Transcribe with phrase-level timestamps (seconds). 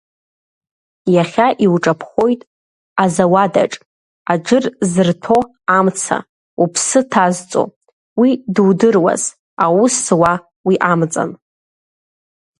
[1.15, 2.41] Иахьа иуҿаԥхоит
[3.03, 3.73] азауадаҿ,
[4.33, 5.39] аџыр зырҭәо
[5.77, 6.17] амца,
[6.63, 7.63] уԥсы ҭазҵо,
[8.19, 9.23] уи дудыруаз,
[9.63, 10.33] аус зуа
[10.67, 11.31] уи амҵан.